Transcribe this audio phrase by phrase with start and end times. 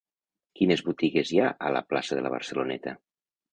[0.59, 2.99] Quines botigues hi ha a la plaça de la Barceloneta?